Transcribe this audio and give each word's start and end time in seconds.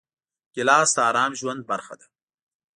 ګیلاس 0.55 0.89
د 0.95 0.97
ارام 1.09 1.31
ژوند 1.39 1.61
برخه 1.71 1.93
ده. 1.99 2.05